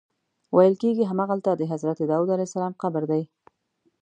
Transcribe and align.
ویل 0.55 0.75
کېږي 0.81 1.03
همغلته 1.11 1.51
د 1.55 1.61
حضرت 1.71 1.97
داود 2.11 2.29
علیه 2.33 2.47
السلام 2.49 2.73
قبر 2.81 3.03
دی. 3.11 3.23